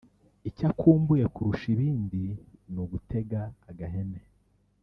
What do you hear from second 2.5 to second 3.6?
ni ugutega